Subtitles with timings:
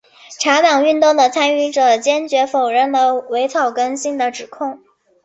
[0.39, 4.79] 茶党运动的参与者坚决否认了伪草根性的指控。